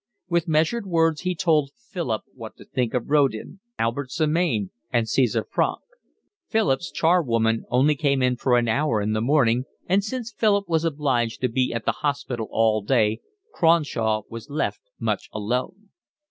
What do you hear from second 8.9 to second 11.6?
in the morning, and since Philip was obliged to